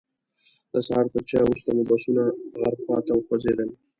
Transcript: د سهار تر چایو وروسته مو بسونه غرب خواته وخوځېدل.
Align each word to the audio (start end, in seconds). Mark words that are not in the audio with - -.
د 0.71 0.73
سهار 0.87 1.05
تر 1.13 1.21
چایو 1.29 1.47
وروسته 1.47 1.69
مو 1.75 1.83
بسونه 1.91 2.23
غرب 2.59 2.79
خواته 2.85 3.11
وخوځېدل. 3.13 3.69